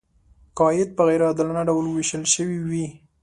که 0.55 0.61
عاید 0.67 0.89
په 0.97 1.03
غیر 1.07 1.21
عادلانه 1.27 1.63
ډول 1.69 1.85
ویشل 1.87 2.23
شوی 2.33 2.59
وي. 2.69 2.87